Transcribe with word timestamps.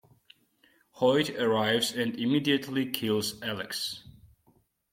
Hoyt 0.93 1.29
arrives 1.39 1.91
and 1.91 2.19
immediately 2.19 2.89
kills 2.89 3.39
Alex. 3.43 4.01